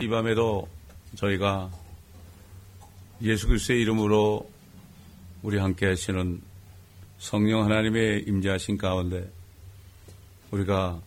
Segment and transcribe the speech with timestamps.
[0.00, 0.66] 이 밤에도
[1.16, 1.70] 저희가
[3.20, 4.50] 예수 그리스도의 이름으로
[5.42, 6.40] 우리 함께 하시는
[7.18, 9.30] 성령 하나님의 임재하신 가운데
[10.50, 10.98] 우리가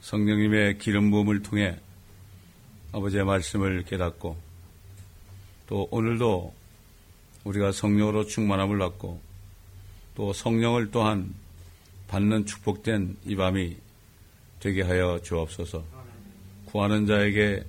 [0.00, 1.78] 성령님의 기름 부음을 통해
[2.90, 4.36] 아버지의 말씀을 깨닫고
[5.68, 6.52] 또 오늘도
[7.44, 9.20] 우리가 성령으로 충만함을 받고
[10.16, 11.32] 또 성령을 또한
[12.08, 13.76] 받는 축복된 이 밤이
[14.58, 15.84] 되게 하여 주옵소서.
[16.64, 17.64] 구하는 자에게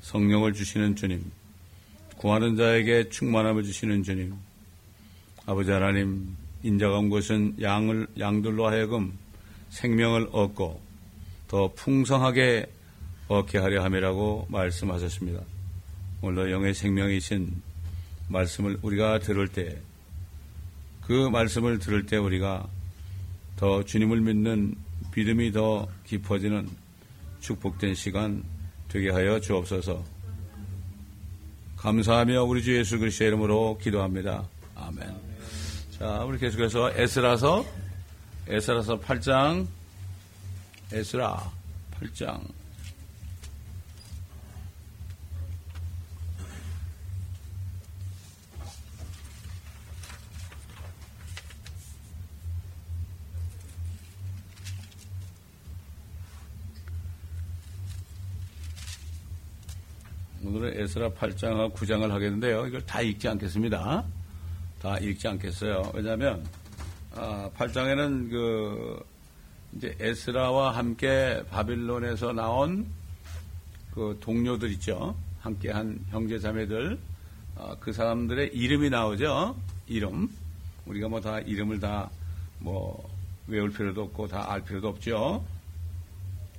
[0.00, 1.30] 성령을 주시는 주님,
[2.16, 4.34] 구하는 자에게 충만함을 주시는 주님,
[5.46, 9.16] 아버지 하나님, 인자가 온 것은 양을, 양들로 하여금
[9.70, 10.80] 생명을 얻고
[11.46, 12.66] 더 풍성하게
[13.28, 15.40] 얻게 하려 함이라고 말씀하셨습니다.
[16.20, 17.62] 오늘 영의 생명이신
[18.28, 19.80] 말씀을 우리가 들을 때,
[21.02, 22.68] 그 말씀을 들을 때 우리가
[23.56, 24.74] 더 주님을 믿는
[25.14, 26.68] 믿음이 더 깊어지는
[27.40, 28.44] 축복된 시간
[28.88, 30.02] 되게 하여 주옵소서.
[31.76, 34.48] 감사하며 우리 주 예수 그리스도의 이름으로 기도합니다.
[34.74, 35.14] 아멘.
[35.98, 37.64] 자, 우리 계속해서 에스라서
[38.48, 39.66] 에스라서 8장
[40.92, 41.52] 에스라
[42.00, 42.40] 8장
[60.48, 62.66] 오늘은 에스라 8장과 9장을 하겠는데요.
[62.66, 64.02] 이걸 다 읽지 않겠습니다.
[64.80, 65.90] 다 읽지 않겠어요.
[65.94, 66.42] 왜냐하면
[67.14, 69.04] 아, 8장에는 그
[69.74, 72.86] 이제 에스라와 함께 바빌론에서 나온
[73.94, 75.14] 그 동료들 있죠.
[75.40, 76.98] 함께 한 형제 자매들
[77.56, 79.54] 아, 그 사람들의 이름이 나오죠.
[79.86, 80.30] 이름
[80.86, 82.08] 우리가 뭐 다 이름을 다
[82.60, 83.08] 뭐
[83.46, 85.44] 외울 필요도 없고 다 알 필요도 없죠.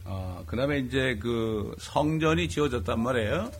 [0.05, 3.51] 아, 그 다음에 이제 그 성전이 지어졌단 말이에요.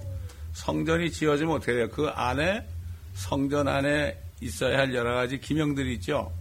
[0.54, 1.90] 성전이 지어지면 어떻게 돼요?
[1.90, 2.66] 그 안에
[3.14, 6.32] 성전 안에 있어야 할 여러 가지 기명들이 있죠.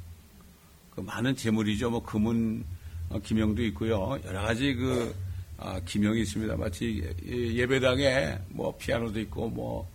[0.94, 1.91] 그 많은 재물이죠.
[1.91, 2.65] 뭐 금은
[3.10, 4.19] 어, 기명도 있고요.
[4.25, 5.15] 여러 가지 그
[5.56, 6.56] 아, 기명이 있습니다.
[6.56, 9.88] 마치 예배당에 뭐 피아노도 있고 뭐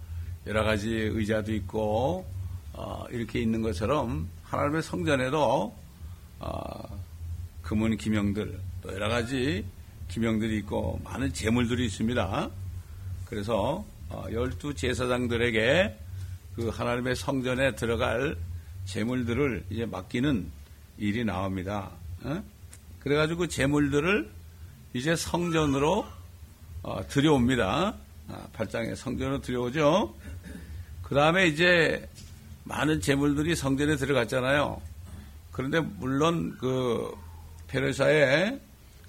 [0.45, 2.25] 여러 가지 의자도 있고
[2.73, 5.73] 어, 이렇게 있는 것처럼 하나님의 성전에도
[6.39, 7.01] 어,
[7.61, 9.65] 금은 기명들 또 여러 가지
[10.09, 12.49] 기명들이 있고 많은 재물들이 있습니다.
[13.25, 13.85] 그래서 어,
[14.31, 15.99] 열두 제사장들에게
[16.55, 18.35] 그 하나님의 성전에 들어갈
[18.85, 20.51] 재물들을 이제 맡기는
[20.97, 21.91] 일이 나옵니다.
[22.23, 22.43] 어?
[22.99, 24.29] 그래가지고 그 재물들을
[24.93, 26.05] 이제 성전으로
[26.83, 27.95] 어, 들여옵니다.
[28.29, 30.13] 아, 발장에 성전으로 들여오죠.
[31.01, 32.07] 그 다음에 이제
[32.63, 34.81] 많은 재물들이 성전에 들어갔잖아요.
[35.51, 37.13] 그런데 물론 그
[37.67, 38.59] 페르사의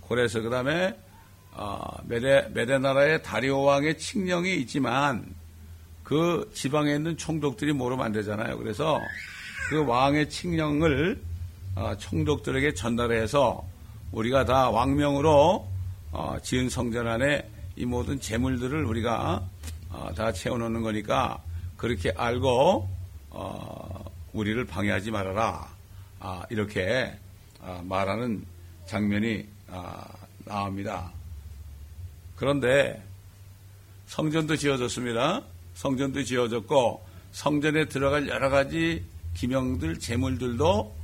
[0.00, 0.96] 고레스 그 다음에
[1.54, 5.24] 어, 메레, 메레 나라의 다리오 왕의 칙령이 있지만
[6.02, 8.58] 그 지방에 있는 총독들이 모르면 안 되잖아요.
[8.58, 9.00] 그래서
[9.68, 11.20] 그 왕의 칙령을
[11.76, 13.64] 어, 총독들에게 전달해서
[14.12, 15.66] 우리가 다 왕명으로
[16.12, 19.42] 어, 지은 성전 안에 이 모든 재물들을 우리가
[19.90, 21.42] 어, 다 채워놓는 거니까
[21.76, 22.88] 그렇게 알고
[23.30, 25.68] 어, 우리를 방해하지 말아라.
[26.20, 27.12] 아, 이렇게
[27.60, 28.44] 아, 말하는
[28.86, 30.06] 장면이 아,
[30.44, 31.12] 나옵니다.
[32.36, 33.02] 그런데
[34.06, 35.42] 성전도 지어졌습니다.
[35.74, 40.94] 성전도 지어졌고 성전에 들어갈 여러 가지 기명들, 재물들도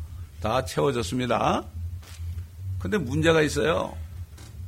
[0.41, 1.64] 다 채워졌습니다.
[2.78, 3.96] 근데 문제가 있어요.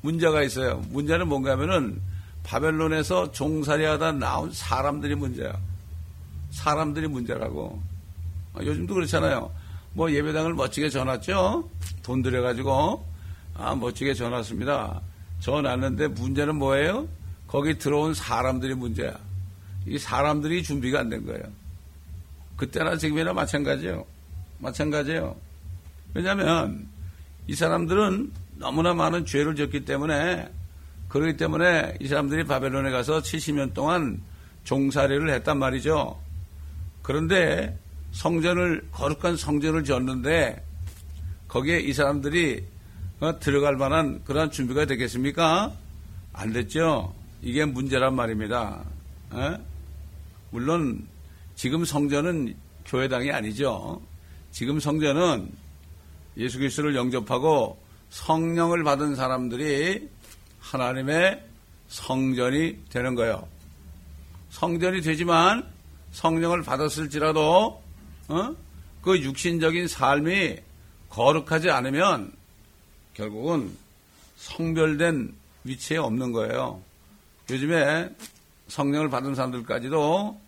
[0.02, 0.84] 문제가 있어요.
[0.90, 2.00] 문제는 뭔가 하면은
[2.42, 5.56] 바벨론에서 종살이 하다 나온 사람들이 문제야.
[6.50, 7.80] 사람들이 문제라고.
[8.60, 9.50] 요즘도 그렇잖아요.
[9.94, 11.68] 뭐 예배당을 멋지게 전놨죠?
[12.02, 13.06] 돈 들여가지고,
[13.54, 15.00] 아, 멋지게 전놨습니다.
[15.42, 17.08] 전놨는데 문제는 뭐예요?
[17.48, 19.12] 거기 들어온 사람들이 문제야.
[19.86, 21.42] 이 사람들이 준비가 안 된 거예요.
[22.56, 24.06] 그때나 지금이나 마찬가지예요.
[24.58, 25.36] 마찬가지예요.
[26.14, 26.86] 왜냐하면
[27.48, 30.48] 이 사람들은 너무나 많은 죄를 졌기 때문에
[31.08, 34.22] 그렇기 때문에 이 사람들이 바벨론에 가서 70년 동안
[34.62, 36.18] 종살이를 했단 말이죠.
[37.02, 37.76] 그런데
[38.12, 40.64] 성전을 거룩한 성전을 졌는데
[41.48, 42.71] 거기에 이 사람들이 어,
[43.38, 45.72] 들어갈 만한 그런 준비가 되겠습니까?
[46.32, 47.14] 안 됐죠.
[47.40, 48.84] 이게 문제란 말입니다.
[49.34, 49.56] 에?
[50.50, 51.06] 물론
[51.54, 54.02] 지금 성전은 교회당이 아니죠.
[54.50, 55.50] 지금 성전은
[56.36, 57.80] 예수 그리스도를 영접하고
[58.10, 60.08] 성령을 받은 사람들이
[60.60, 61.42] 하나님의
[61.88, 63.46] 성전이 되는 거예요.
[64.50, 65.64] 성전이 되지만
[66.10, 67.82] 성령을 받았을지라도
[68.28, 68.56] 어?
[69.00, 70.56] 그 육신적인 삶이
[71.08, 72.32] 거룩하지 않으면
[73.14, 73.76] 결국은
[74.36, 76.82] 성별된 위치에 없는 거예요.
[77.50, 78.10] 요즘에
[78.68, 80.40] 성령을 받은 사람들까지도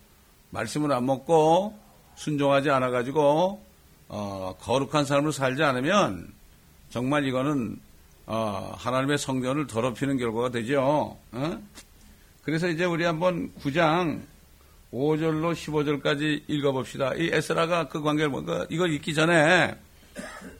[0.49, 1.77] 말씀을 안 먹고
[2.15, 3.63] 순종하지 않아 가지고
[4.07, 6.33] 어, 거룩한 삶을 살지 않으면
[6.89, 7.79] 정말 이거는
[8.25, 11.17] 어, 하나님의 성전을 더럽히는 결과가 되죠.
[11.31, 11.61] 어?
[12.41, 14.21] 그래서 이제 우리 한번 9장
[14.93, 17.13] 5절로 15절까지 읽어봅시다.
[17.15, 19.75] 이 에스라가 그 관계를 뭔가 이걸 읽기 전에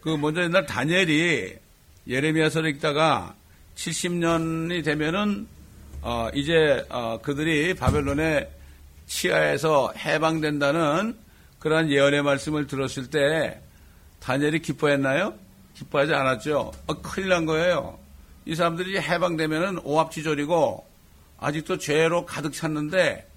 [0.02, 1.65] 그 먼저 옛날 다니엘이
[2.08, 3.36] 예레미야서를 읽다가
[3.76, 5.48] 70년이 되면은
[6.02, 8.50] 어, 이제 어, 그들이 바벨론의
[9.08, 11.18] 치하에서 해방된다는
[11.60, 13.60] 그러한 예언의 말씀을 들었을 때
[14.20, 15.34] 다니엘이 기뻐했나요?
[15.74, 16.72] 기뻐하지 않았죠.
[16.88, 17.98] 어, 큰일 난 거예요.
[18.46, 20.86] 이 사람들이 해방되면은 오합지졸이고
[21.40, 23.28] 아직도 죄로 가득 찼는데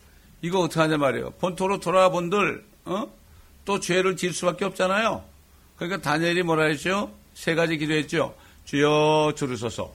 [0.43, 1.31] 이거 어떻게 하냐 말이에요.
[1.33, 3.11] 본토로 돌아와 본들 어?
[3.65, 5.25] 또 죄를 질 수밖에 없잖아요.
[5.77, 7.13] 그러니까 다니엘이 뭐라 했죠?
[7.35, 8.35] 세 가지 기도했죠.
[8.69, 9.91] 주여 주르소서.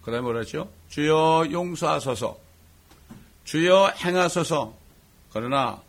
[0.00, 0.70] 그 다음에 뭐라 했죠?
[0.88, 2.38] 주여 용서하소서.
[3.42, 4.72] 주여 행하소서.
[5.32, 5.82] 그러나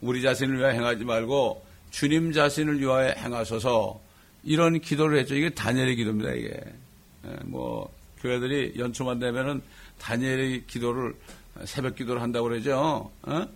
[0.00, 4.00] 우리 자신을 위하여 행하지 말고 주님 자신을 위하여 행하소서.
[4.44, 5.34] 이런 기도를 했죠.
[5.34, 6.50] 이게 다니엘의 기도입니다, 이게.
[7.26, 9.60] 예, 뭐, 교회들이 연초만 되면은
[9.98, 11.16] 다니엘의 기도를
[11.64, 13.10] 새벽 기도를 한다고 그러죠.
[13.22, 13.48] 어?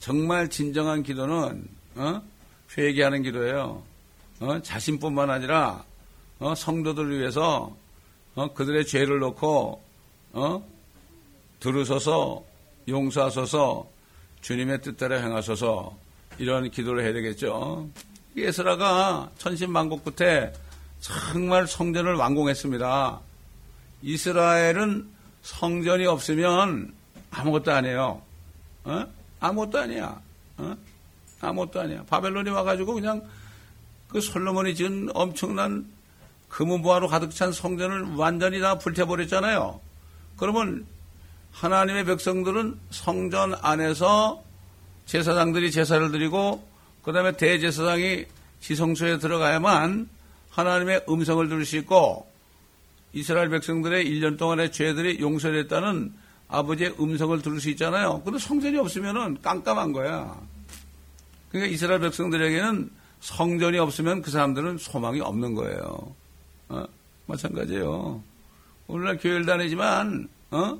[0.00, 2.22] 정말 진정한 기도는, 어?
[2.76, 3.82] 회개하는 기도예요.
[4.40, 4.62] 어?
[4.62, 5.84] 자신뿐만 아니라,
[6.38, 6.54] 어?
[6.54, 7.74] 성도들을 위해서,
[8.34, 8.52] 어?
[8.52, 9.82] 그들의 죄를 놓고,
[10.32, 10.66] 어?
[11.60, 12.44] 들으소서,
[12.88, 13.86] 용서하소서,
[14.42, 15.96] 주님의 뜻대로 행하소서,
[16.38, 17.88] 이런 기도를 해야 되겠죠.
[18.36, 20.52] 예스라가 천신만국 끝에
[21.00, 23.20] 정말 성전을 완공했습니다.
[24.02, 25.08] 이스라엘은
[25.42, 26.94] 성전이 없으면
[27.30, 28.20] 아무것도 아니에요.
[28.84, 29.06] 어?
[29.40, 30.20] 아무것도 아니야.
[30.58, 30.76] 어?
[31.40, 32.04] 아무것도 아니야.
[32.04, 33.22] 바벨론이 와가지고 그냥
[34.08, 35.86] 그 솔로몬이 지은 엄청난
[36.48, 39.80] 금은보화로 가득 찬 성전을 완전히 다 불태버렸잖아요.
[40.36, 40.86] 그러면
[41.52, 44.42] 하나님의 백성들은 성전 안에서
[45.06, 46.66] 제사장들이 제사를 드리고
[47.02, 48.26] 그 다음에 대제사장이
[48.60, 50.08] 지성소에 들어가야만
[50.50, 52.26] 하나님의 음성을 들을 수 있고
[53.12, 56.12] 이스라엘 백성들의 1년 동안의 죄들이 용서됐다는
[56.48, 58.22] 아버지의 음성을 들을 수 있잖아요.
[58.24, 60.38] 근데 성전이 없으면 깜깜한 거야.
[61.48, 62.90] 그러니까 이스라엘 백성들에게는
[63.20, 66.14] 성전이 없으면 그 사람들은 소망이 없는 거예요.
[66.68, 66.84] 어?
[67.26, 68.22] 마찬가지예요.
[68.88, 70.78] 오늘날 교회를 다니지만, 어?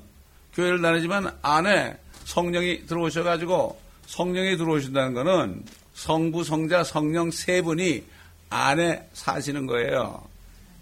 [0.53, 5.63] 교회를 다니지만 안에 성령이 들어오셔가지고 성령이 들어오신다는 것은
[5.93, 8.03] 성부, 성자, 성령 세 분이
[8.49, 10.23] 안에 사시는 거예요.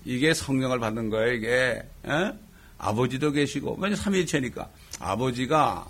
[0.06, 1.84] 이게 성령을 받는 거예요, 이게.
[2.08, 2.34] 에?
[2.78, 4.70] 아버지도 계시고, 왜냐 삼위일체니까.
[5.00, 5.88] 아버지가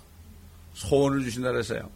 [0.74, 1.90] 소원을 주신다 그랬어요.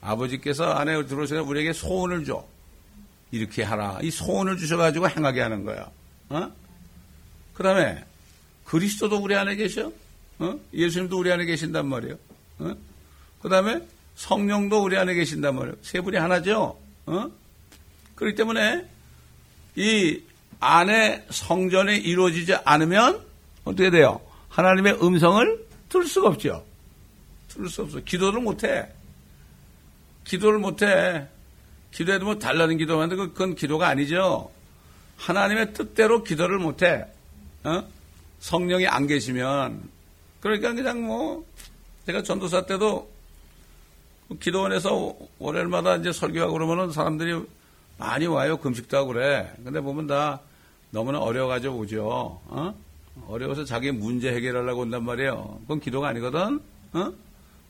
[0.00, 2.44] 아버지께서 안에 들어오시면 우리에게 소원을 줘.
[3.30, 3.98] 이렇게 하라.
[4.02, 5.90] 이 소원을 주셔가지고 행하게 하는 거야.
[6.32, 6.50] 어?
[7.54, 8.04] 그 다음에
[8.64, 9.92] 그리스도도 우리 안에 계셔.
[10.38, 10.58] 어?
[10.72, 12.18] 예수님도 우리 안에 계신단 말이에요.
[12.60, 12.74] 어?
[13.40, 13.80] 그 다음에
[14.14, 15.76] 성령도 우리 안에 계신단 말이에요.
[15.82, 16.78] 세 분이 하나죠.
[17.06, 17.30] 어?
[18.14, 18.86] 그렇기 때문에
[19.76, 20.20] 이
[20.58, 23.20] 안에 성전이 이루어지지 않으면
[23.64, 24.20] 어떻게 돼요?
[24.48, 26.64] 하나님의 음성을 들을 수가 없죠.
[27.48, 28.00] 들을 수 없어.
[28.00, 28.88] 기도를 못해.
[30.24, 31.26] 기도를 못해.
[31.90, 34.50] 기도해도 뭐 달라는 기도만 해도 그건 기도가 아니죠.
[35.22, 37.04] 하나님의 뜻대로 기도를 못해.
[37.62, 37.84] 어?
[38.40, 39.88] 성령이 안 계시면.
[40.40, 41.44] 그러니까 그냥 뭐,
[42.06, 43.08] 제가 전도사 때도
[44.40, 47.40] 기도원에서 월요일마다 이제 설교하고 그러면은 사람들이
[47.98, 48.56] 많이 와요.
[48.56, 49.52] 금식도 하고 그래.
[49.62, 50.40] 근데 보면 다
[50.90, 52.40] 너무나 어려워가지고 오죠.
[52.46, 52.74] 어?
[53.28, 55.58] 어려워서 자기 문제 해결하려고 온단 말이에요.
[55.62, 56.60] 그건 기도가 아니거든.
[56.94, 57.12] 어?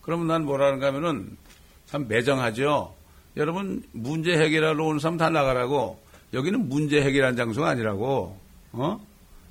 [0.01, 1.37] 그러면 난 뭐라는가 하면은
[1.85, 2.95] 참 매정하죠.
[3.37, 6.02] 여러분 문제 해결하러 오는 사람 다 나가라고.
[6.33, 8.39] 여기는 문제 해결한 장소가 아니라고.
[8.73, 9.07] 어?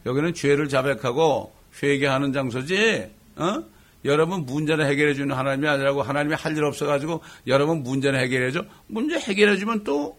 [0.05, 3.09] 여기는 죄를 자백하고 회개하는 장소지.
[3.35, 3.63] 어?
[4.03, 8.63] 여러분 문제를 해결해 주는 하나님이 아니라고 하나님이 할 일 없어 가지고 여러분 문제를 해결해 줘.
[8.87, 10.17] 문제 해결해 주면 또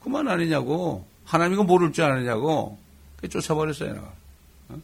[0.00, 1.04] 그만 아니냐고.
[1.24, 2.78] 하나님이 모를 줄 아느냐고.
[3.28, 4.12] 쫓아버렸어요.
[4.68, 4.76] 어?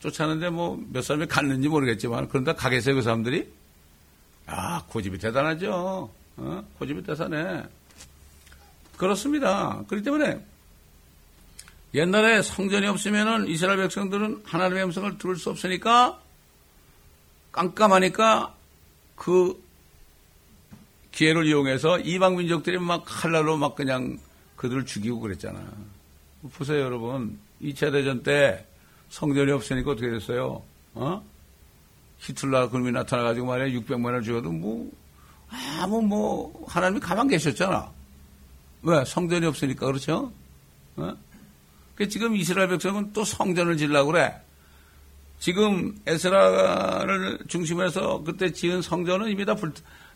[0.00, 3.48] 쫓아는데 뭐 몇 사람이 갔는지 모르겠지만 그런다 가겠어요 그 사람들이?
[4.46, 6.10] 아 고집이 대단하죠.
[6.36, 6.64] 어?
[6.78, 7.62] 고집이 대단해.
[9.02, 9.82] 그렇습니다.
[9.88, 10.40] 그렇기 때문에
[11.92, 16.20] 옛날에 성전이 없으면은 이스라엘 백성들은 하나님의 음성을 들을 수 없으니까
[17.50, 18.54] 깜깜하니까
[19.16, 19.60] 그
[21.10, 24.20] 기회를 이용해서 이방 민족들이 막 칼날로 막 그냥
[24.54, 25.60] 그들을 죽이고 그랬잖아.
[26.52, 27.40] 보세요, 여러분.
[27.60, 28.64] 2차 대전 때
[29.10, 30.62] 성전이 없으니까 어떻게 됐어요?
[30.94, 31.24] 어?
[32.18, 34.88] 히틀러 그놈이 나타나가지고 말이야 600만을 죽어도 뭐
[35.80, 38.01] 아무 뭐 하나님이 가만 계셨잖아.
[38.82, 39.04] 왜?
[39.04, 40.32] 성전이 없으니까 그렇죠?
[40.96, 41.16] 어?
[41.94, 44.40] 그 지금 이스라엘 백성은 또 성전을 지려고 그래.
[45.38, 49.72] 지금 에스라를 중심으로 해서 그때 지은 성전은 이미 다 불,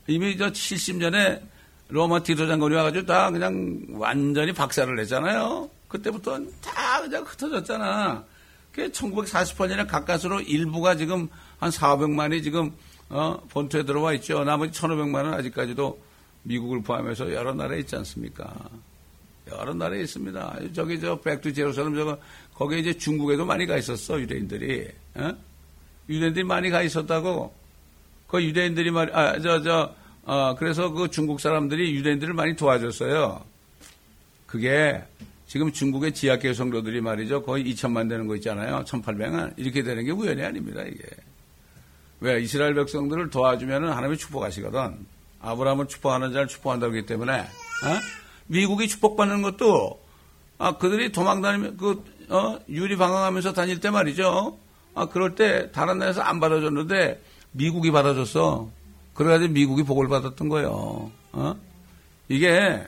[0.06, 1.42] 이미 저 70년에
[1.88, 5.68] 로마 디도 장군이 와가지고 다 그냥 완전히 박살을 냈잖아요.
[5.88, 8.24] 그때부터는 다 그냥 흩어졌잖아.
[8.72, 12.72] 그 1948년에 가까스로 일부가 지금 한 400만이 지금
[13.08, 14.44] 어, 본토에 들어와 있죠.
[14.44, 16.05] 나머지 1,500만은 아직까지도
[16.46, 18.54] 미국을 포함해서 여러 나라에 있지 않습니까?
[19.50, 20.58] 여러 나라에 있습니다.
[20.72, 22.18] 저기 저 백두 제루살렘 저거
[22.54, 24.88] 거기에 이제 중국에도 많이 가 있었어 유대인들이.
[25.14, 25.32] 어?
[26.08, 27.52] 유대인들이 많이 가 있었다고.
[28.28, 33.44] 그 유대인들이 말, 아, 저, 저, 어, 그래서 그 중국 사람들이 유대인들을 많이 도와줬어요.
[34.46, 35.02] 그게
[35.46, 37.42] 지금 중국의 지하계 성도들이 말이죠.
[37.42, 38.84] 거의 2천만 되는 거 있잖아요.
[38.84, 39.54] 1,800만.
[39.56, 41.04] 이렇게 되는 게 우연이 아닙니다, 이게.
[42.18, 42.40] 왜?
[42.40, 45.15] 이스라엘 백성들을 도와주면 하나님이 축복하시거든.
[45.46, 47.46] 아브라함을 축복하는 자를 축복한다고 하기 때문에, 어?
[48.46, 50.00] 미국이 축복받는 것도,
[50.58, 54.58] 아, 그들이 도망 다니면, 그, 어, 유리 방황하면서 다닐 때 말이죠.
[54.94, 57.22] 아, 그럴 때 다른 나라에서 안 받아줬는데
[57.52, 58.70] 미국이 받아줬어.
[59.14, 61.10] 그래가지고 미국이 복을 받았던 거예요.
[61.32, 61.54] 어?
[62.28, 62.84] 이게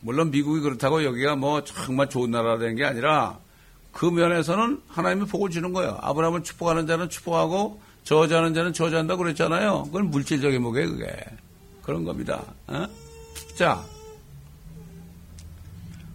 [0.00, 3.38] 물론 미국이 그렇다고 여기가 뭐 정말 좋은 나라가 된게 아니라
[3.92, 5.98] 그 면에서는 하나님이 복을 주는 거예요.
[6.00, 9.84] 아브라함을 축복하는 자는 축복하고 저주하는 자는 저주한다 그랬잖아요.
[9.86, 11.12] 그건 물질적인 목에 그게
[11.86, 12.42] 그런 겁니다.
[12.66, 12.86] 어?
[13.54, 13.82] 자,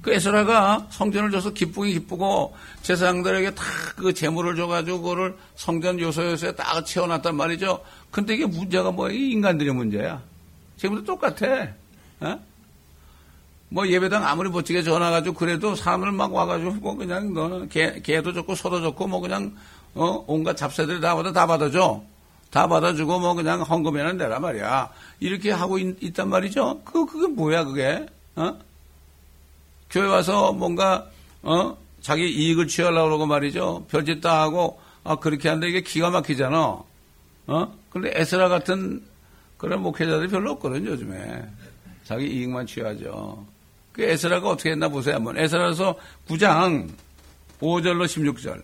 [0.02, 3.64] 그 에스라가 성전을 줘서 기쁘기 기쁘고 제사장들에게 다
[4.02, 7.82] 그 재물을 줘가지고 그거를 성전 요소 요소에 딱 채워놨단 말이죠.
[8.10, 9.12] 근데 이게 문제가 뭐야?
[9.12, 10.22] 이 인간들의 문제야.
[10.78, 11.68] 지금도 똑같아.
[12.22, 12.40] 어?
[13.70, 18.56] 뭐 예배당 아무리 멋지게 전화가지고 그래도 사람을 막 와가지고 뭐 그냥 너는 개, 개도 좋고
[18.56, 19.56] 소도 좋고 뭐 그냥
[19.94, 22.04] 어 온갖 잡새들이 다 받아 다 받아줘.
[22.52, 24.90] 다 받아주고 뭐 그냥 헌금에는 내라 말이야.
[25.22, 26.82] 이렇게 하고 있, 단 말이죠.
[26.84, 28.06] 그 그게 뭐야 그게?
[28.36, 28.60] 어?
[29.90, 31.10] 교회 와서 뭔가
[31.42, 33.86] 어 자기 이익을 취하려고 그러고 말이죠.
[33.90, 36.84] 별짓 다 하고 아 그렇게 하는데 이게 기가 막히잖아.
[37.48, 37.74] 어?
[37.90, 39.02] 근데 에스라 같은
[39.58, 41.46] 그런 목회자들이 별로 없거든 요즘에.
[42.04, 43.46] 자기 이익만 취하죠.
[43.94, 45.38] 그 에스라가 어떻게 했나 보세요 한번.
[45.38, 45.96] 에스라서
[46.28, 46.90] 9장
[47.62, 48.62] 5절로 16절.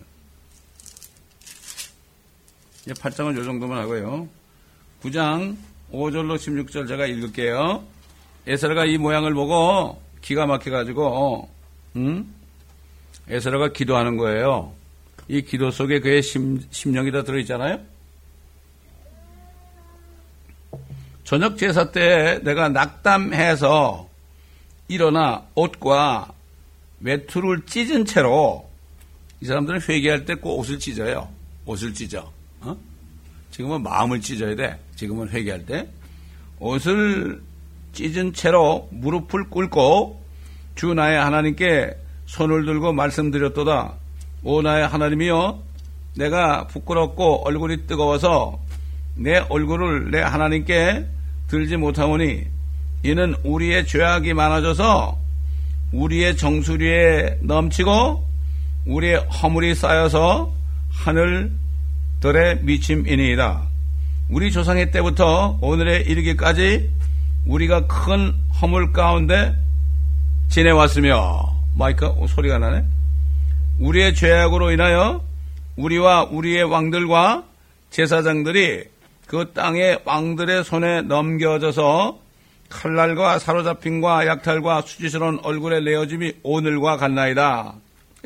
[2.88, 4.26] 이제 8장은 요 정도만 하고요.
[5.02, 5.54] 9장
[5.92, 7.84] 5절로 16절 제가 읽을게요.
[8.46, 11.50] 에스라가 이 모양을 보고 기가 막혀가지고,
[11.96, 12.34] 음?
[13.28, 14.72] 에스라가 기도하는 거예요.
[15.28, 17.78] 이 기도 속에 그의 심, 심령이 다 들어있잖아요?
[21.24, 24.08] 저녁 제사 때 내가 낙담해서
[24.88, 26.32] 일어나 옷과
[27.00, 28.66] 외투를 찢은 채로
[29.42, 31.28] 이 사람들은 회개할 때 꼭 옷을 찢어요.
[31.66, 32.37] 옷을 찢어.
[32.60, 32.76] 어?
[33.50, 34.78] 지금은 마음을 찢어야 돼.
[34.96, 35.88] 지금은 회개할 때.
[36.60, 37.42] 옷을
[37.92, 40.22] 찢은 채로 무릎을 꿇고
[40.74, 41.96] 주 나의 하나님께
[42.26, 43.94] 손을 들고 말씀드렸도다.
[44.44, 45.62] 오 나의 하나님이여
[46.16, 48.60] 내가 부끄럽고 얼굴이 뜨거워서
[49.14, 51.06] 내 얼굴을 내 하나님께
[51.48, 52.44] 들지 못하오니
[53.02, 55.18] 이는 우리의 죄악이 많아져서
[55.92, 58.26] 우리의 정수리에 넘치고
[58.86, 60.52] 우리의 허물이 쌓여서
[60.90, 61.52] 하늘
[62.20, 63.62] 들의 미침이니이다.
[64.28, 66.90] 우리 조상의 때부터 오늘에 이르기까지
[67.46, 69.56] 우리가 큰 허물 가운데
[70.48, 72.84] 지내왔으며 마이크 어, 소리가 나네.
[73.78, 75.24] 우리의 죄악으로 인하여
[75.76, 77.44] 우리와 우리의 왕들과
[77.90, 78.84] 제사장들이
[79.26, 82.18] 그 땅의 왕들의 손에 넘겨져서
[82.68, 87.74] 칼날과 사로잡힘과 약탈과 수치스러운 얼굴의 내어짐이 오늘과 같나이다.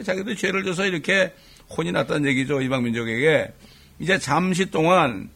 [0.04, 1.32] 자기들 죄를 져서 이렇게
[1.76, 2.60] 혼이 났다는 얘기죠.
[2.62, 3.52] 이방민족에게.
[4.02, 5.30] 이제 잠시 동안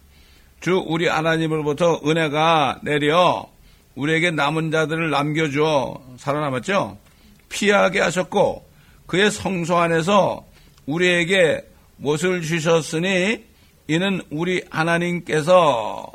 [0.58, 3.48] 주 우리 하나님으로부터 은혜가 내려
[3.94, 6.98] 우리에게 남은 자들을 남겨주어 살아남았죠.
[7.48, 8.68] 피하게 하셨고
[9.06, 10.44] 그의 성소 안에서
[10.86, 11.64] 우리에게
[11.98, 13.44] 못을 주셨으니
[13.86, 16.10] 이는 우리 하나님께서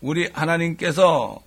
[0.00, 1.38] 우리 하나님께서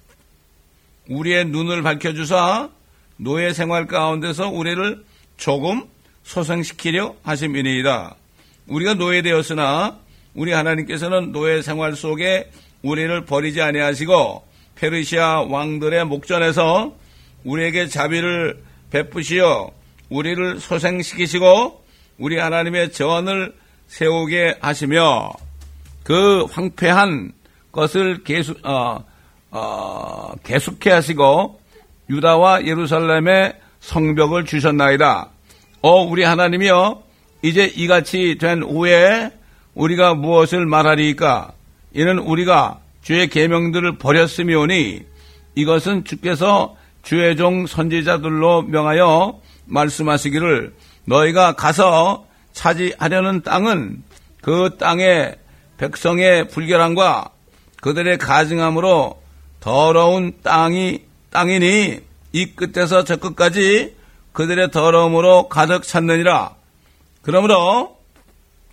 [1.10, 2.70] 우리의 눈을 밝혀주사
[3.18, 5.04] 노예 생활 가운데서 우리를
[5.38, 5.88] 조금
[6.22, 8.16] 소생시키려 하심이니이다.
[8.68, 10.00] 우리가 노예되었으나
[10.34, 12.50] 우리 하나님께서는 노예 생활 속에
[12.84, 14.44] 우리를 버리지 아니하시고
[14.76, 16.96] 페르시아 왕들의 목전에서
[17.44, 19.72] 우리에게 자비를 베푸시어
[20.10, 21.84] 우리를 소생시키시고
[22.18, 23.54] 우리 하나님의 전을
[23.88, 25.32] 세우게 하시며
[26.04, 27.32] 그 황폐한
[27.72, 29.04] 것을 계속 어,
[29.52, 31.60] 어, 계속해 하시고
[32.10, 35.30] 유다와 예루살렘의 성벽을 주셨나이다.
[35.82, 37.04] 어 우리 하나님이여
[37.42, 39.32] 이제 이같이 된 후에
[39.76, 41.54] 우리가 무엇을 말하리까?
[41.94, 45.04] 이는 우리가 주의 계명들을 버렸으며니
[45.56, 50.74] 이것은 주께서 주의 종 선지자들로 명하여 말씀하시기를
[51.06, 54.04] 너희가 가서 차지하려는 땅은
[54.42, 55.36] 그 땅의
[55.78, 57.30] 백성의 불결함과
[57.82, 59.22] 그들의 가증함으로
[59.60, 61.02] 더러운 땅이
[61.32, 62.00] 땅이니
[62.34, 63.96] 이 끝에서 저 끝까지
[64.34, 66.56] 그들의 더러움으로 가득 찼느니라.
[67.22, 67.98] 그러므로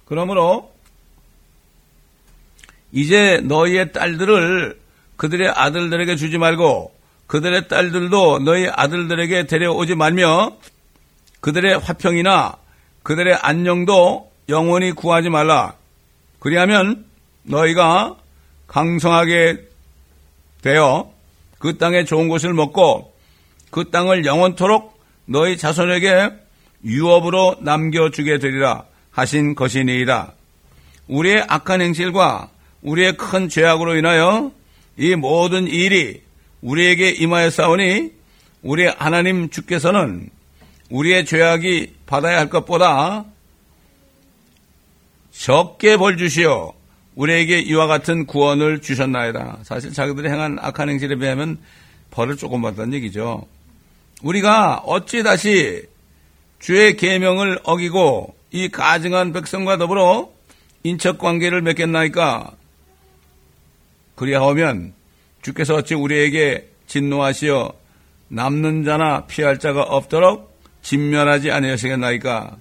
[0.05, 0.71] 그러므로
[2.93, 4.79] 이제 너희의 딸들을
[5.17, 6.93] 그들의 아들들에게 주지 말고
[7.27, 10.57] 그들의 딸들도 너희 아들들에게 데려오지 말며
[11.41, 12.57] 그들의 화평이나
[13.03, 15.75] 그들의 안녕도 영원히 구하지 말라.
[16.39, 17.05] 그리하면
[17.43, 18.17] 너희가
[18.67, 19.67] 강성하게
[20.63, 21.13] 되어
[21.59, 23.15] 그 땅의 좋은 것을 먹고
[23.71, 26.31] 그 땅을 영원토록 너희 자손에게
[26.85, 30.33] 유업으로 남겨주게 되리라 하신 것이니이다.
[31.09, 32.51] 우리의 악한 행실과
[32.83, 34.53] 우리의 큰 죄악으로 인하여
[34.97, 36.23] 이 모든 일이
[36.61, 38.13] 우리에게 임하였사오니
[38.63, 40.29] 우리 하나님 주께서는
[40.91, 43.25] 우리의 죄악이 받아야 할 것보다
[45.31, 46.73] 적게 벌 주시어
[47.15, 49.59] 우리에게 이와 같은 구원을 주셨나이다.
[49.63, 51.59] 사실 자기들이 행한 악한 행실에 비하면
[52.11, 53.47] 벌을 조금 받았다는 얘기죠.
[54.23, 55.83] 우리가 어찌 다시
[56.59, 60.31] 주의 계명을 어기고 이 가증한 백성과 더불어
[60.85, 62.53] 인척 관계를 맺겠나이까?
[64.19, 64.95] 그리하오면
[65.43, 67.73] 주께서 어찌 우리에게 진노하시어
[68.29, 72.57] 남는 자나 피할 자가 없도록 진멸하지 아니하시겠나이까?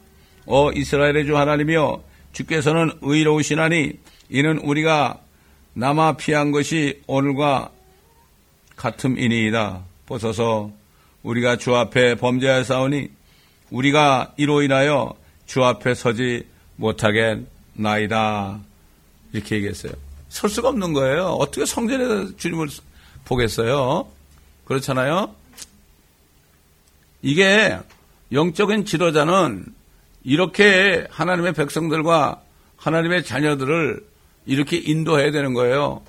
[0.45, 3.93] 오 이스라엘의 주 하나님이여 주께서는 의로우시나니
[4.29, 5.19] 이는 우리가
[5.73, 7.71] 남아 피한 것이 오늘과
[8.75, 9.83] 같음이니이다.
[10.05, 10.71] 보소서
[11.23, 13.09] 우리가 주 앞에 범죄하사오니
[13.71, 15.15] 우리가 이로 인하여
[15.47, 16.45] 주 앞에 서지
[16.75, 18.59] 못하겠나이다.
[19.33, 20.06] 이렇게 얘기했어요.
[20.37, 21.29] 설 수가 없는 거예요.
[21.39, 22.67] 어떻게 성전에 주님을
[23.25, 24.07] 보겠어요?
[24.65, 25.33] 그렇잖아요?
[27.23, 27.79] 이게
[28.31, 29.65] 영적인 지도자는
[30.23, 32.43] 이렇게 하나님의 백성들과
[32.75, 34.05] 하나님의 자녀들을
[34.45, 36.03] 이렇게 인도해야 되는 거예요.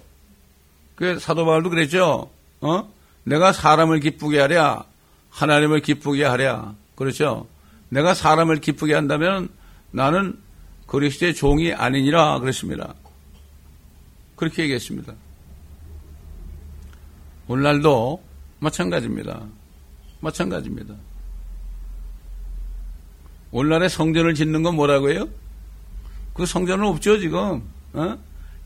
[0.94, 2.30] 그 사도 바울도 그랬죠.
[2.60, 2.92] 어?
[3.24, 4.84] 내가 사람을 기쁘게 하랴,
[5.30, 6.74] 하나님을 기쁘게 하랴.
[6.96, 7.46] 그렇죠?
[7.88, 9.48] 내가 사람을 기쁘게 한다면
[9.90, 10.38] 나는
[10.86, 12.92] 그리스도의 종이 아니니라 그랬습니다.
[14.38, 15.12] 그렇게 얘기했습니다.
[17.48, 18.22] 오늘날도
[18.60, 19.42] 마찬가지입니다.
[20.20, 20.94] 마찬가지입니다.
[23.50, 25.28] 오늘날에 성전을 짓는 건 뭐라고요?
[26.34, 27.62] 그 성전은 없죠, 지금.
[27.92, 28.18] 어?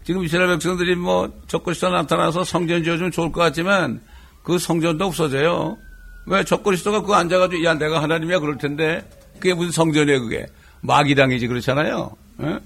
[0.05, 4.03] 지금 이스라엘 백성들이 뭐 적그리스도 나타나서 성전 지어주면 좋을 것 같지만
[4.43, 5.79] 그 성전도 없어져요.
[6.27, 10.47] 왜 적그리스도가 그 앉아가지고 야 내가 하나님이야 그럴 텐데 그게 무슨 성전이에요 그게
[10.81, 12.17] 마귀당이지 그렇잖아요.
[12.39, 12.59] 어?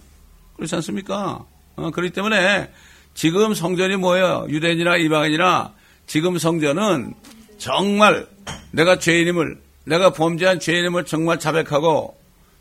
[0.56, 1.44] 그렇지 않습니까?
[1.76, 2.70] 어, 그렇기 때문에
[3.16, 4.46] 지금 성전이 뭐예요?
[4.48, 5.72] 유대인이나 이방인이나
[6.06, 7.14] 지금 성전은
[7.58, 8.26] 정말
[8.72, 12.14] 내가 죄인임을 내가 범죄한 죄인임을 정말 자백하고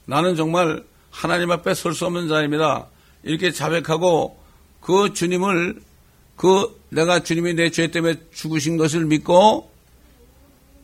[0.06, 2.88] 나는 정말 하나님 앞에 설 수 없는 자입니다.
[3.24, 4.38] 이렇게 자백하고
[4.80, 5.82] 그 주님을
[6.38, 9.70] 그 내가 주님이 내 죄 때문에 죽으신 것을 믿고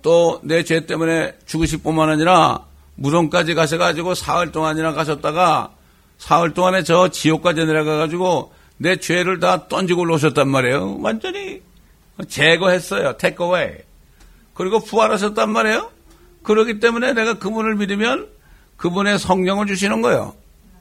[0.01, 5.71] 또 내 죄 때문에 죽으실 뿐만 아니라 무덤까지 가셔가지고 사흘 동안이나 가셨다가
[6.17, 10.97] 사흘 동안에 저 지옥까지 내려가가지고 내 죄를 다 던지고 올라오셨단 말이에요.
[11.01, 11.61] 완전히
[12.27, 13.15] 제거했어요.
[13.17, 13.75] 테이크어웨이.
[14.55, 15.91] 그리고 부활하셨단 말이에요.
[16.41, 18.27] 그렇기 때문에 내가 그분을 믿으면
[18.77, 20.33] 그분의 성령을 주시는 거예요.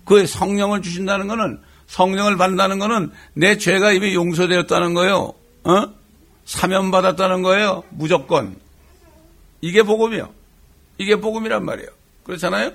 [0.07, 5.35] 그 성령을 주신다는 것은 성령을 받는다는 것은 내 죄가 이미 용서되었다는 거예요.
[5.65, 5.87] 어?
[6.47, 7.85] 사면받았다는 거예요.
[7.91, 8.57] 무조건.
[9.61, 10.33] 이게 복음이요.
[10.97, 11.91] 이게 복음이란 말이에요.
[12.25, 12.73] 그렇잖아요?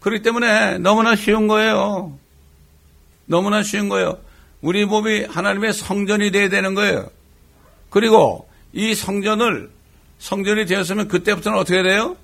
[0.00, 2.18] 그렇기 때문에 너무나 쉬운 거예요.
[3.26, 4.18] 너무나 쉬운 거예요.
[4.60, 7.08] 우리 몸이 하나님의 성전이 돼야 되는 거예요.
[7.90, 9.70] 그리고 이 성전을
[10.18, 12.16] 성전이 되었으면 그때부터는 어떻게 돼요?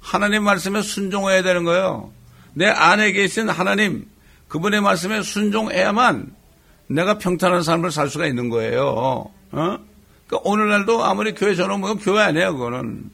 [0.00, 2.10] 하나님 말씀에 순종해야 되는 거예요.
[2.54, 4.06] 내 안에 계신 하나님,
[4.48, 6.34] 그분의 말씀에 순종해야만
[6.88, 9.30] 내가 평탄한 삶을 살 수가 있는 거예요.
[9.52, 9.78] 어?
[10.26, 13.10] 그러니까 오늘날도 아무리 교회 전화 면 교회 아니에요, 그거는.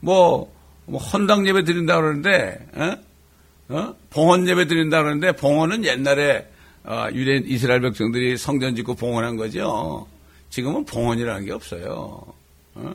[0.00, 0.52] 뭐,
[0.84, 2.96] 뭐 헌당 예배 드린다 그러는데, 어?
[3.68, 3.94] 어?
[4.10, 6.55] 봉헌 예배 드린다 그러는데, 봉헌은 옛날에 어,
[7.12, 10.06] 유대인 이스라엘 백성들이 성전 짓고 봉헌한 거죠.
[10.50, 12.22] 지금은 봉헌이라는 게 없어요.
[12.74, 12.92] 어?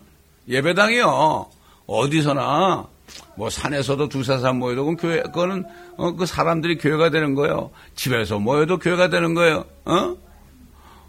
[0.47, 1.47] 예배당이요.
[1.87, 2.87] 어디서나
[3.35, 5.65] 뭐 산에서도 두세 사람 모여도 그건 교회 그거는
[5.97, 7.71] 어, 그 사람들이 교회가 되는 거예요.
[7.95, 9.65] 집에서 모여도 교회가 되는 거예요.
[9.85, 10.15] 어?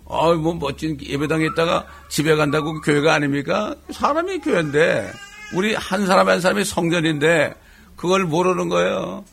[0.05, 3.75] 어, 뭐 멋진 예배당에 있다가 집에 간다고 교회가 아닙니까?
[3.91, 5.11] 사람이 교회인데
[5.55, 7.55] 우리 한 사람 한 사람이 성전인데
[7.97, 9.25] 그걸 모르는 거예요.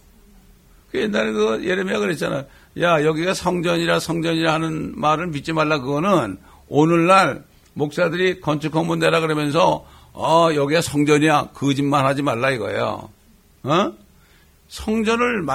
[0.92, 2.46] 그 옛날에 그 예레미야 그랬잖아.
[2.78, 9.86] 야 여기가 성전이라 성전이라 하는 말을 믿지 말라 그거는 오늘날 목사들이 건축 공문 내라 그러면서
[10.14, 11.50] 어, 여기가 성전이야.
[11.54, 13.10] 거짓말 하지 말라 이거예요.
[13.64, 13.94] 어?
[14.68, 15.46] 성전을,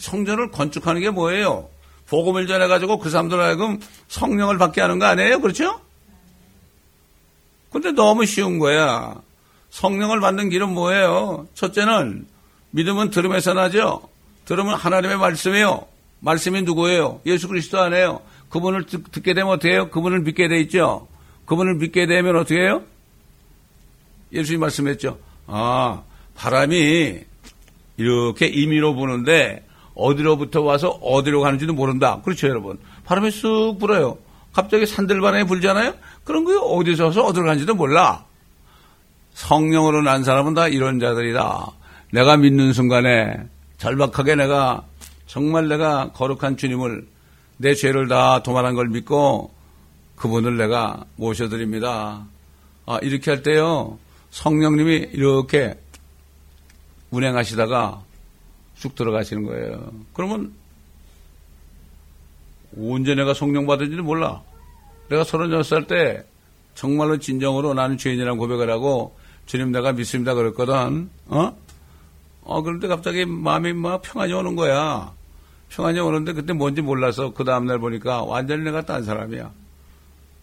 [0.00, 1.68] 성전을 건축하는 게 뭐예요?
[2.08, 5.40] 복음을 전해 가지고 그 사람들 하여금 성령을 받게 하는 거 아니에요?
[5.40, 5.80] 그렇죠?
[7.70, 9.14] 근데 너무 쉬운 거야.
[9.70, 11.46] 성령을 받는 길은 뭐예요?
[11.54, 12.26] 첫째는
[12.70, 14.08] 믿음은 들음에서 나죠?
[14.44, 15.86] 들으면 하나님의 말씀이에요.
[16.20, 17.20] 말씀이 누구예요?
[17.26, 18.20] 예수 그리스도 안에요.
[18.48, 19.90] 그분을 듣, 게 되면 어떻게 해요?
[19.90, 21.08] 그분을 믿게 돼 있죠?
[21.44, 22.82] 그분을 믿게 되면 어떻게 해요?
[24.32, 25.18] 예수님 말씀했죠.
[25.46, 26.02] 아,
[26.34, 27.20] 바람이
[27.96, 32.20] 이렇게 임의로 부는데 어디로부터 와서 어디로 가는지도 모른다.
[32.22, 32.78] 그렇죠, 여러분.
[33.04, 34.18] 바람이 쑥 불어요.
[34.52, 35.94] 갑자기 산들바람이 불잖아요?
[36.24, 36.60] 그런 거요.
[36.60, 38.24] 어디서 와서 어디로 가는지도 몰라.
[39.34, 41.72] 성령으로 난 사람은 다 이런 자들이다.
[42.12, 43.36] 내가 믿는 순간에
[43.78, 44.84] 절박하게 내가
[45.26, 47.06] 정말 내가 거룩한 주님을
[47.58, 49.52] 내 죄를 다 도말한 걸 믿고
[50.16, 52.26] 그분을 내가 모셔드립니다.
[52.86, 53.98] 아, 이렇게 할 때요.
[54.30, 55.78] 성령님이 이렇게
[57.10, 58.02] 운행하시다가
[58.74, 59.90] 쑥 들어가시는 거예요.
[60.12, 60.52] 그러면
[62.78, 64.42] 언제 내가 성령 받은지도 몰라.
[65.08, 66.26] 내가 36살 때
[66.74, 71.08] 정말로 진정으로 나는 죄인이라는 고백을 하고 주님 내가 믿습니다 그랬거든.
[71.26, 71.56] 어?
[72.42, 75.15] 어, 그런데 갑자기 마음이 막 평안이 오는 거야.
[75.70, 79.50] 평안이 오는데 그때 뭔지 몰라서 그 다음날 보니까 완전히 내가 딴 사람이야.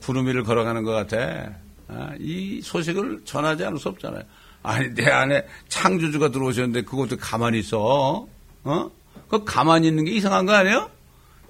[0.01, 1.53] 구름 위를 걸어가는 것 같아.
[1.87, 4.23] 아, 이 소식을 전하지 않을 수 없잖아요.
[4.63, 8.27] 아니, 내 안에 창조주가 들어오셨는데 그것도 가만히 있어.
[8.63, 8.91] 어?
[9.27, 10.89] 그 가만히 있는 게 이상한 거 아니에요?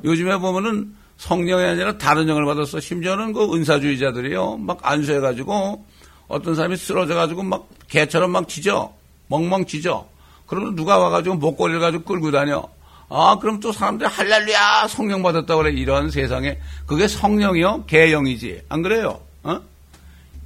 [0.03, 2.79] 요즘에 보면은 성령이 아니라 다른 영을 받았어.
[2.79, 4.57] 심지어는 그 은사주의자들이요.
[4.57, 5.85] 막 안수해가지고
[6.27, 8.93] 어떤 사람이 쓰러져가지고 막 개처럼 막 짖어.
[9.27, 10.07] 멍멍 짖어.
[10.47, 12.67] 그러면 누가 와가지고 목걸이를 가지고 끌고 다녀.
[13.15, 15.71] 아, 그럼 또 사람들이 할렐루야 성령 받았다고 그래.
[15.73, 16.57] 이런 세상에.
[16.87, 17.85] 그게 성령이요?
[17.85, 18.63] 개영이지.
[18.69, 19.21] 안 그래요?
[19.43, 19.61] 어?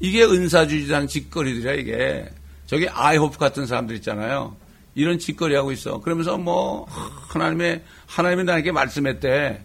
[0.02, 2.30] 이게 은사주의자는 짓거리들이야, 이게.
[2.66, 4.58] 저기 아이호프 같은 사람들 있잖아요.
[4.96, 6.02] 이런 짓거리 하고 있어.
[6.02, 6.86] 그러면서 뭐,
[7.30, 9.62] 하나님의, 하나님이 나에게 말씀했대.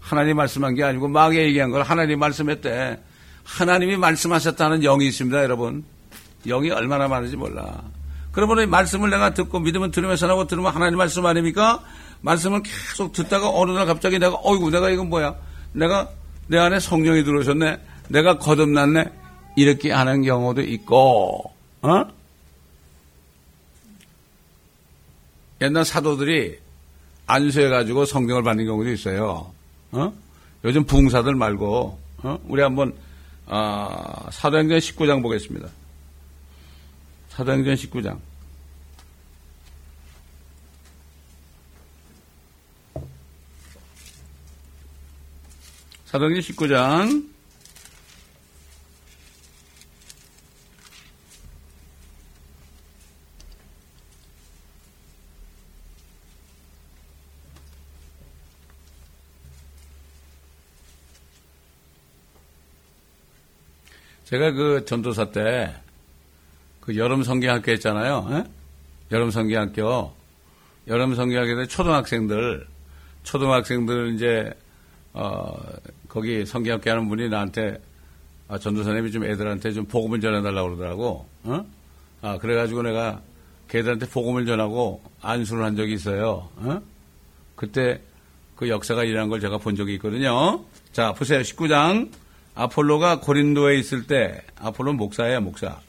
[0.00, 2.98] 하나님이 말씀한 게 아니고 마귀에 얘기한 걸 하나님이 말씀했대.
[3.44, 5.84] 하나님이 말씀하셨다는 영이 있습니다, 여러분.
[6.46, 7.82] 영이 얼마나 많은지 몰라.
[8.32, 11.82] 그러면 말씀을 내가 듣고 믿으면 들으면서 하고 들으면 하나님 말씀 아닙니까?
[12.20, 15.34] 말씀을 계속 듣다가 어느 날 갑자기 내가 어이구 내가 이건 뭐야?
[15.72, 16.10] 내가
[16.48, 17.80] 내 안에 성령이 들어오셨네.
[18.08, 19.04] 내가 거듭났네.
[19.56, 21.52] 이렇게 하는 경우도 있고,
[21.82, 22.04] 어?
[25.62, 26.58] 옛날 사도들이
[27.26, 29.50] 안수해가지고 성경을 받는 경우도 있어요.
[29.92, 30.12] 어?
[30.64, 32.38] 요즘 부흥사들 말고, 어?
[32.46, 32.94] 우리 한번,
[33.46, 35.68] 어, 사도행전 19장 보겠습니다.
[37.30, 38.18] 사도행전 19장.
[46.16, 47.28] 사도행전 19장
[64.24, 65.86] 제가 그 전도사 때
[66.86, 68.28] 그 여름 성경학교 했잖아요.
[68.30, 68.44] 에?
[69.10, 70.14] 여름 성경학교.
[70.86, 72.64] 여름 성경학교 때 초등학생들,
[73.24, 74.52] 초등학생들 이제,
[75.12, 75.58] 어,
[76.16, 77.78] 거기 성경학교 하는 분이 나한테
[78.48, 81.28] 아, 전도사님이 좀 애들한테 좀 복음을 전해달라고 그러더라고.
[81.42, 81.66] 어?
[82.22, 83.20] 아, 그래가지고 내가
[83.68, 86.48] 걔들한테 복음을 전하고 안수를 한 적이 있어요.
[86.56, 86.80] 어?
[87.54, 88.00] 그때
[88.56, 90.64] 그 역사가 일어난 걸 제가 본 적이 있거든요.
[90.90, 91.40] 자, 보세요.
[91.40, 92.10] 19장.
[92.54, 95.80] 아폴로가 고린도에 있을 때 아폴로 목사예요, 목사.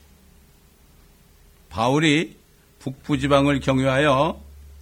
[1.69, 2.35] 바울이
[2.79, 4.41] 북부 지방을 경유하여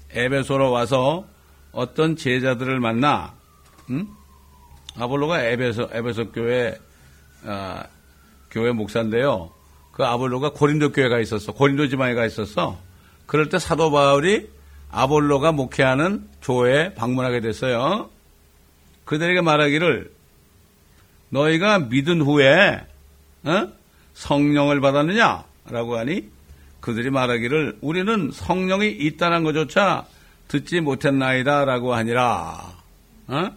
[0.09, 1.27] 에베소로 와서
[1.71, 3.35] 어떤 제자들을 만나
[3.91, 4.07] 음?
[4.97, 6.77] 아볼로가 에베소 에베소 교회
[7.45, 7.83] 아,
[8.49, 9.51] 교회 목사인데요.
[9.91, 11.53] 그 아볼로가 고린도 교회가 있었어.
[11.53, 12.77] 고린도 지방에 가 있었어.
[13.25, 14.49] 그럴 때 사도 바울이
[14.91, 18.09] 아볼로가 목회하는 교회에 방문하게 됐어요.
[19.05, 20.11] 그들에게 말하기를
[21.29, 22.81] 너희가 믿은 후에
[23.43, 23.67] 어?
[24.13, 26.29] 성령을 받았느냐라고 하니
[26.79, 30.05] 그들이 말하기를 우리는 성령이 있다는 것조차
[30.47, 32.73] 듣지 못했나이다라고 하니라.
[33.27, 33.51] 어?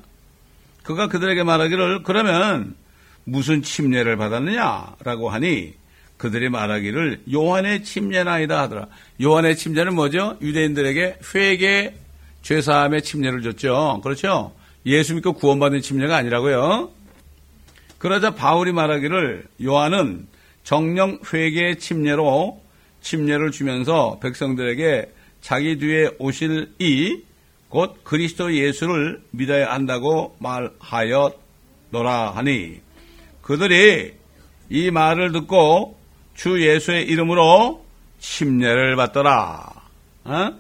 [0.89, 2.75] 그가 그들에게 말하기를 그러면
[3.25, 5.75] 무슨 침례를 받았느냐라고 하니
[6.17, 8.87] 그들이 말하기를 요한의 침례나이다 하더라.
[9.21, 10.39] 요한의 침례는 뭐죠?
[10.41, 11.93] 유대인들에게 회개
[12.41, 14.01] 죄사함의 침례를 줬죠.
[14.03, 14.55] 그렇죠?
[14.87, 16.91] 예수 믿고 구원받은 침례가 아니라고요.
[17.99, 20.27] 그러자 바울이 말하기를 요한은
[20.65, 22.63] 정령 회개의 침례로
[23.03, 27.28] 침례를 주면서 백성들에게 자기 뒤에 오실 이
[27.69, 32.81] 곧 그리스도 예수를 믿어야 한다고 말하였노라 하니
[33.43, 34.15] 그들이
[34.71, 35.99] 이 말을 듣고
[36.35, 37.85] 주 예수의 이름으로
[38.21, 39.73] 침례를 받더라.
[40.25, 40.53] 어?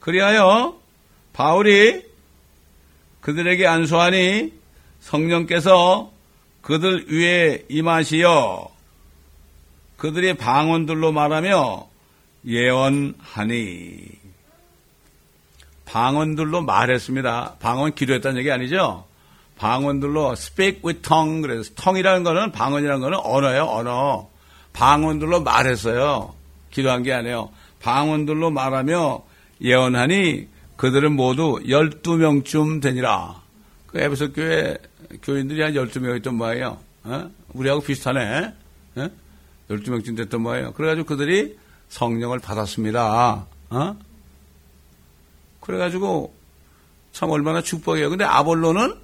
[0.00, 0.78] 그리하여
[1.32, 2.02] 바울이
[3.20, 4.52] 그들에게 안수하니
[5.00, 6.10] 성령께서
[6.62, 8.70] 그들 위에 임하시어
[9.96, 11.88] 그들의 방언들로 말하며
[12.46, 14.25] 예언하니
[15.86, 17.56] 방언들로 말했습니다.
[17.60, 19.04] 방언 기도했다는 얘기 아니죠?
[19.58, 24.28] 방언들로 speak with tongue 그래서 tongue이라는 거는 방언이라는 거는 언어예요, 언어.
[24.74, 26.34] 방언들로 말했어요.
[26.70, 27.50] 기도한 게 아니에요.
[27.80, 29.22] 방언들로 말하며
[29.62, 33.40] 예언하니 그들은 모두 12명쯤 되니라.
[33.86, 34.76] 그 에베소 교회
[35.22, 36.78] 교인들이 한 12명 있던 뭐예요?
[37.04, 37.30] 어?
[37.54, 38.52] 우리하고 비슷하네.
[38.96, 39.08] 어?
[39.70, 40.72] 12명쯤 됐던 뭐예요?
[40.72, 41.56] 그래가지고 그들이
[41.88, 43.46] 성령을 받았습니다.
[43.70, 43.96] 어?
[45.66, 46.32] 그래가지고
[47.12, 48.10] 참 얼마나 축복이에요.
[48.10, 48.94] 근데 아볼로는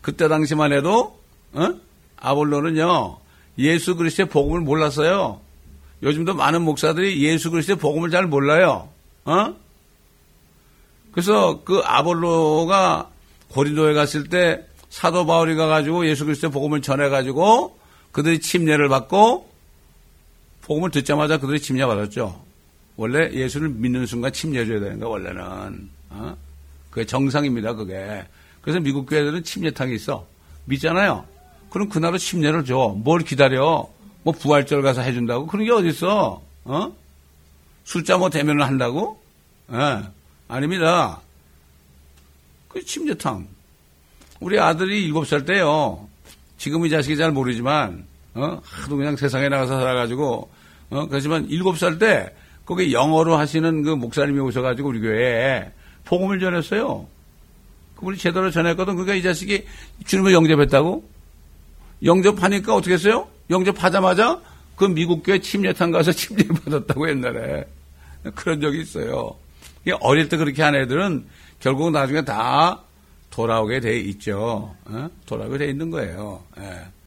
[0.00, 1.18] 그때 당시만 해도
[1.52, 1.74] 어?
[2.16, 3.18] 아볼로는요
[3.58, 5.40] 예수 그리스도의 복음을 몰랐어요.
[6.02, 8.88] 요즘도 많은 목사들이 예수 그리스도의 복음을 잘 몰라요.
[9.24, 9.54] 어?
[11.12, 13.10] 그래서 그 아볼로가
[13.48, 17.78] 고린도에 갔을 때 사도 바울이 가가지고 예수 그리스도의 복음을 전해가지고
[18.12, 19.48] 그들이 침례를 받고
[20.62, 22.44] 복음을 듣자마자 그들이 침례 받았죠.
[22.96, 25.90] 원래 예수를 믿는 순간 침례줘야 되는 거 원래는.
[26.14, 26.36] 어?
[26.90, 28.24] 그게 정상입니다, 그게.
[28.62, 30.26] 그래서 미국 교회들은 침례탕이 있어.
[30.66, 31.24] 믿잖아요.
[31.70, 32.94] 그럼 그날은 침례를 줘.
[32.96, 33.88] 뭘 기다려?
[34.22, 35.46] 뭐 부활절 가서 해준다고?
[35.46, 36.40] 그런 게 어딨어?
[36.64, 36.92] 어?
[37.84, 39.20] 숫자 뭐 대면을 한다고?
[39.72, 40.02] 예.
[40.48, 41.20] 아닙니다.
[42.68, 43.46] 그 침례탕.
[44.40, 46.08] 우리 아들이 일곱 살 때요.
[46.58, 48.60] 지금 이 자식이 잘 모르지만, 어?
[48.62, 50.50] 하도 그냥 세상에 나가서 살아가지고,
[50.90, 51.06] 어?
[51.06, 55.70] 그렇지만 일곱 살 때, 거기 영어로 하시는 그 목사님이 오셔가지고 우리 교회에
[56.04, 57.06] 복음을 전했어요.
[57.96, 58.94] 그분이 제대로 전했거든.
[58.94, 59.64] 그러니까 이 자식이
[60.04, 61.08] 주님을 영접했다고?
[62.02, 63.28] 영접하니까 어떻게 했어요?
[63.50, 64.40] 영접하자마자
[64.76, 67.64] 그 미국 교회 침례탕 가서 침례 받았다고 옛날에.
[68.34, 69.36] 그런 적이 있어요.
[70.00, 71.26] 어릴 때 그렇게 한 애들은
[71.60, 72.80] 결국 나중에 다
[73.30, 74.74] 돌아오게 돼 있죠.
[74.84, 75.10] 어?
[75.26, 76.42] 돌아오게 돼 있는 거예요.
[76.58, 76.80] 예.